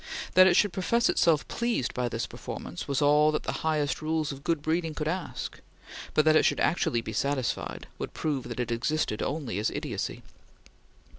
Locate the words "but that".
6.15-6.35